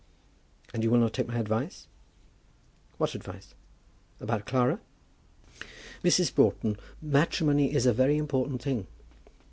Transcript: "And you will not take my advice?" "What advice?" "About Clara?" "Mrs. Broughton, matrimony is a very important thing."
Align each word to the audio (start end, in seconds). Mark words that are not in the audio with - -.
"And 0.73 0.83
you 0.83 0.89
will 0.89 0.97
not 0.97 1.13
take 1.13 1.27
my 1.27 1.37
advice?" 1.37 1.85
"What 2.97 3.13
advice?" 3.13 3.53
"About 4.19 4.47
Clara?" 4.47 4.79
"Mrs. 6.03 6.33
Broughton, 6.33 6.77
matrimony 7.03 7.71
is 7.71 7.85
a 7.85 7.93
very 7.93 8.17
important 8.17 8.63
thing." 8.63 8.87